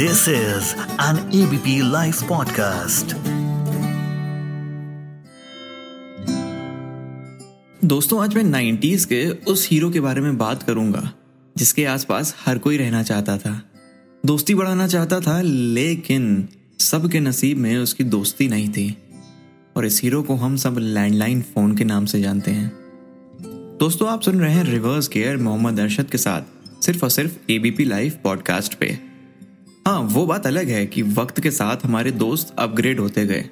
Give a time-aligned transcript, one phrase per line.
[0.00, 0.62] This is
[1.00, 3.14] an ABP Life podcast.
[7.84, 11.12] दोस्तों, आज मैं 90s के उस हीरो के बारे में बात करूँगा,
[11.58, 13.62] जिसके आसपास हर कोई रहना चाहता था।
[14.26, 16.48] दोस्ती बढ़ाना चाहता था, लेकिन
[16.78, 18.98] सबके नसीब में उसकी दोस्ती नहीं थी।
[19.76, 22.72] और इस हीरो को हम सब लैंडलाइन फ़ोन के नाम से जानते हैं।
[23.80, 26.42] दोस्तों, आप सुन रहे हैं रिवर्स केयर मोहम्मद अरशद के साथ,
[26.82, 29.09] सिर्फ़ और सिर्फ़ एबीपी लाइव पॉडकास्ट पे।
[29.88, 33.44] हाँ वो बात अलग है कि वक्त के साथ हमारे दोस्त अपग्रेड होते गए।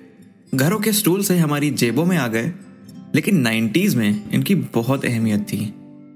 [0.54, 2.52] घरों के स्टूल से हमारी जेबों में आ गए,
[3.14, 5.74] लेकिन 90s में इनकी बहुत अहमियत थी।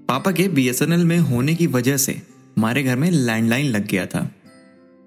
[0.09, 2.13] पापा के बीएसएनएल में होने की वजह से
[2.57, 4.31] हमारे घर में लैंडलाइन लग गया था।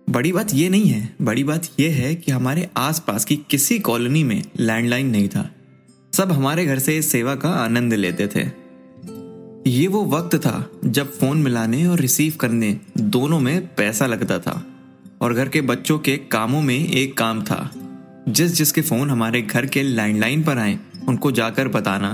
[0.10, 4.24] बड़ी बात यह नहीं है, बड़ी बात यह है कि हमारे आसपास की किसी कॉलोनी
[4.24, 5.52] में लैंडलाइन नहीं था।
[6.14, 8.66] सब हमारे घर से इस सेवा का आनंद लेते थे।
[9.70, 14.72] ये वो वक्त था जब फ़ोन मिलाने और रिसीव करने दोनों में पैसा लगता था।
[15.26, 17.72] और घर के बच्चों के कामों में एक काम था।
[18.30, 22.10] जिस जिसके फ़ोन हमारे घर के लैंडलाइन पर आए, उनको जाकर बताना।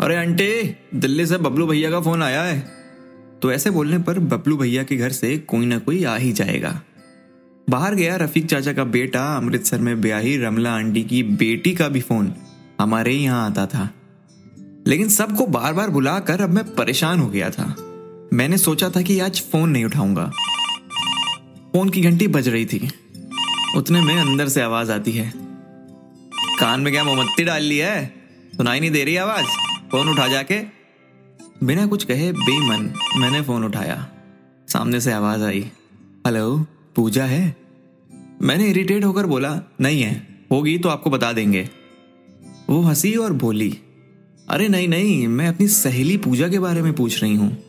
[0.00, 2.68] अरे आंटी, दिल्ली से बबलू भैया का फ़ोन आया है।
[3.42, 6.82] तो ऐसे बोलने पर बबलू भैया के घर से कोई ना कोई आ ही जाएगा।
[7.70, 12.00] बाहर गया रफीक चाचा का बेटा, अमृतसर में ब्याही रमला आंटी की बेटी का भी
[12.00, 12.34] फ़ोन
[12.80, 13.90] हमारे यहाँ आता था।
[14.86, 17.76] लेकिन सबको बार बार बुलाकर अब मैं परेशान हो गया था।
[18.32, 20.32] मैंने सोचा था कि आज फ़ोन नहीं उठाऊँगा।
[21.78, 22.90] फ़ोन की घंटी बज रही थी।
[23.76, 25.32] उतने में अंदर से आवाज़ आती है।
[26.60, 28.14] कान में क्या मोमबत्ती डाल ली है?
[28.56, 29.44] सुनाई नहीं दे रही आवाज़?
[29.90, 30.60] फ़ोन उठा जाके।
[31.64, 34.08] बिना कुछ कहे बेमन, मैंने फ़ोन उठाया।
[34.68, 35.60] सामने से आवाज़ आई।
[36.26, 37.56] हेलो, पूजा है?
[38.42, 41.68] मैंने इरिटेट होकर बोला, नहीं है, होगी तो आपको बता देंगे।
[42.70, 43.78] वो हँसी और बोली,
[44.48, 47.67] अरे नहीं नहीं, मैं अपनी सहेली पूजा के बारे में पूछ रही हूँ।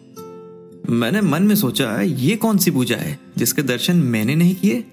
[0.89, 4.83] मैंने मन में सोचा, ये कौन सी पूजा है जिसके दर्शन मैंने नहीं किए?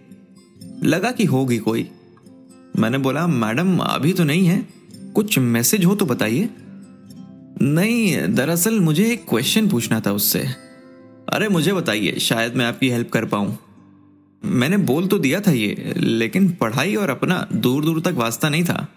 [0.85, 1.91] लगा कि होगी कोई।
[2.79, 4.69] मैंने बोला, मैडम, अभी तो नहीं है।
[5.15, 6.49] कुछ मैसेज हो तो बताइए।
[7.63, 10.39] नहीं, दरअसल मुझे एक क्वेश्चन पूछना था उससे।
[11.29, 13.59] अरे, मुझे बताइए, शायद मैं आपकी हेल्प कर पाऊँ।
[14.45, 18.65] मैंने बोल तो दिया था ये, लेकिन पढ़ाई और अपना दूर दूर तक वास्ता नहीं
[18.65, 18.89] था।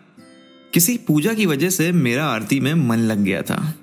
[0.73, 3.73] किसी पूजा की वजह से मेरा आरती में मन लग गया था।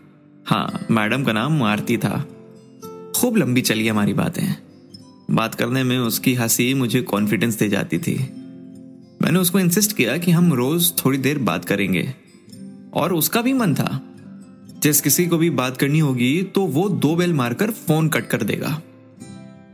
[0.47, 2.29] हाँ मैडम का नाम आरती था।
[3.17, 4.57] खूब लंबी चली हमारी बातें।
[5.31, 8.17] बात करने में उसकी हँसी मुझे कॉन्फिडेंस दे जाती थी।
[9.23, 12.15] मैंने उसको इंसिस्ट किया कि हम रोज थोड़ी देर बात करेंगे।
[12.95, 14.01] और उसका भी मन था।
[14.83, 18.43] जिस किसी को भी बात करनी होगी तो वो दो बेल मारकर फ़ोन कट कर
[18.43, 18.83] देगा।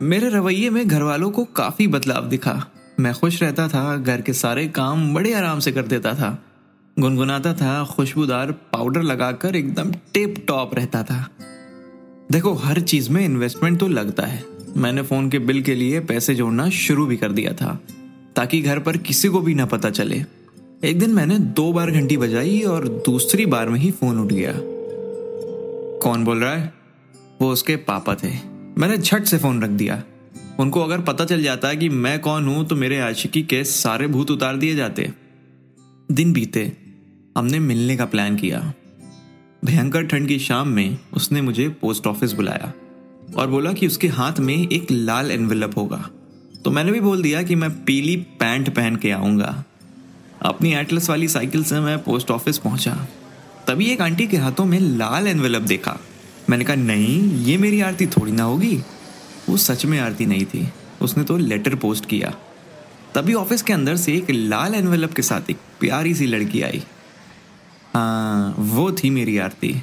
[0.02, 2.66] मेरे रवैये में घर वालों को काफ़ी बदलाव दिखा।
[3.00, 6.44] मैं खुश रहता था, घर के सारे काम बड़े आराम से कर देता था।
[6.98, 11.28] गुनगुनाता था, खुशबूदार पाउडर लगाकर एकदम टिप टॉप रहता था।
[12.32, 14.44] देखो, हर चीज़ में इन्वेस्टमेंट तो लगता है।
[14.76, 17.80] मैंने फ़ोन के बिल के लिए पैसे जोड़ना शुरू भी कर दिया था,
[18.36, 20.24] ताकि घर पर किसी को भी ना पता चले।
[20.84, 24.52] एक दिन मैंने दो बार घंटी बजाई और दूसरी बार में ही फ़ोन उठ गया।
[25.98, 26.74] कौन बोल रहा है?
[27.42, 28.30] वो उसके पापा थे।
[28.78, 30.02] मैंने झट से फ़ोन रख दिया।
[30.60, 34.30] उनको अगर पता चल जाता कि मैं कौन हूँ तो मेरे आशिकी के सारे भूत
[34.30, 35.12] उतार दिए जाते।
[36.10, 36.72] दिन बीते।
[37.38, 38.74] हमने मिलने का प्लान किया।
[39.64, 42.72] भयंकर ठंड की शाम में उसने मुझे पोस्ट ऑफ़िस बुलाया
[43.36, 46.10] और बोला कि उसके हाथ में एक लाल एनवेलप होगा।
[46.64, 49.64] तो मैंने भी बोल दिया कि मैं पीली पैंट पहन के आऊँगा।
[50.42, 53.08] अपनी एटलस वाली साइकिल से मैं पोस्ट ऑफ़िस पहुँचा।
[53.66, 55.98] तभी एक आंटी के हाथों में लाल एनवेलप देखा।
[56.50, 58.82] मैंने कहा, नहीं, ये मेरी आरती थोड़ी ना होगी।
[59.48, 60.68] वो सच में आरती नहीं थी।
[61.02, 62.34] उसने तो लेटर पोस्ट किया।
[63.14, 66.82] तभी ऑफ़िस के अंदर से एक लाल एनवेलप के साथ एक प्यारी सी लड़की आई।
[67.94, 69.82] हाँ वो थी मेरी आरती।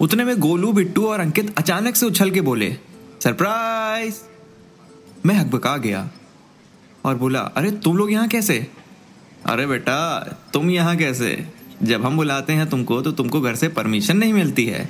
[0.00, 2.76] उतने में गोलू, बिट्टू और अंकित अचानक से उछल के बोले,
[3.24, 4.14] सरप्राइज़!
[5.26, 6.10] मैं हकबका गया
[7.04, 8.66] और बोला, अरे, तुम लोग यहाँ कैसे?
[9.46, 10.20] अरे बेटा,
[10.52, 11.48] तुम यहाँ कैसे?
[11.82, 14.88] जब हम बुलाते हैं तुमको तो तुमको घर से परमिशन नहीं मिलती है।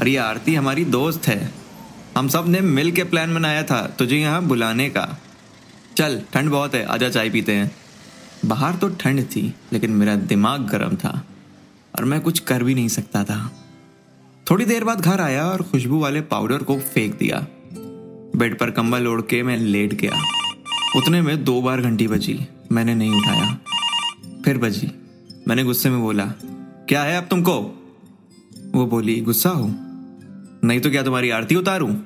[0.00, 1.52] और ये आरती हमारी दोस्त है।
[2.18, 5.18] हम सबने मिल के प्लान बनाया था तुझे यहाँ बुलाने का।
[5.96, 7.76] चल, ठंड बहुत है, आजा चाय पीते हैं।
[8.44, 11.24] बाहर तो ठंड थी, लेकिन मेरा दिमाग गर्म था।
[11.98, 13.66] और मैं कुछ कर भी नहीं सकता था।
[14.50, 17.46] थोड़ी देर बाद घर आया और खुशबू वाले पाउडर को फेंक दिया।
[18.36, 20.22] बेड पर कंबल ओढ़ के मैं लेट गया।
[20.96, 23.58] उतने में दो बार घंटी बजी। मैंने नहीं उठाया।
[24.44, 24.92] फिर बजी।
[25.48, 26.26] मैंने गुस्से में बोला,
[26.88, 27.76] क्या है अब तुमको?
[28.74, 29.70] वो बोली, गुस्सा हो।
[30.64, 31.96] नहीं तो क्या तुम्हारी आरती उतारूं?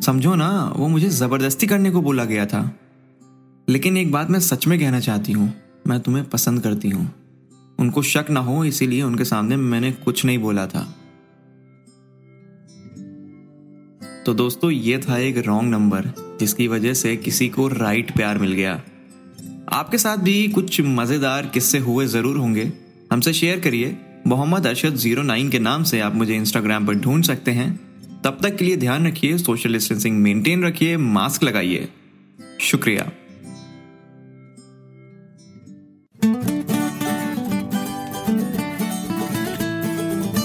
[0.00, 2.78] समझो ना, वो मुझे ज़बरदस्ती करने को बोला गया था।
[3.68, 5.54] लेकिन एक बात मैं सच में कहना चाहती हूँ।
[5.86, 7.21] मैं तुम्हें पसंद करती हूँ।
[7.78, 10.82] उनको शक ना हो, इसीलिए उनके सामने मैंने कुछ नहीं बोला था।
[14.26, 18.52] तो दोस्तों, ये था एक रॉन्ग नंबर जिसकी वजह से किसी को राइट प्यार मिल
[18.52, 18.82] गया।
[19.72, 22.72] आपके साथ भी कुछ मज़ेदार किस्से हुए ज़रूर होंगे।
[23.12, 23.96] हमसे शेयर करिए।
[24.26, 27.70] मोहम्मद अरशद ज़ीरो नाइन के नाम से आप मुझे इंस्टाग्राम पर ढूंढ सकते हैं।
[28.24, 31.88] तब तक के लिए ध्यान रखिए सोशल डिस्टेंसिंग मेंटेन रखिए मास्क लगाइए।
[32.60, 33.10] शुक्रिया।